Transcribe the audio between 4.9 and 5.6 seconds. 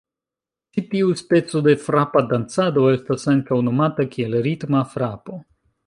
frapo.